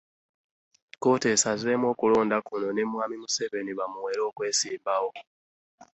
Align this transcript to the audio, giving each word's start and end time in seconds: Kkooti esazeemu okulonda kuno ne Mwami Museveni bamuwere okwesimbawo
Kkooti 0.93 1.27
esazeemu 1.35 1.85
okulonda 1.93 2.37
kuno 2.47 2.67
ne 2.73 2.83
Mwami 2.91 3.15
Museveni 3.23 3.71
bamuwere 3.79 4.21
okwesimbawo 4.29 5.09